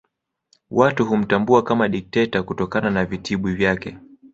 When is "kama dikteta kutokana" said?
1.63-2.89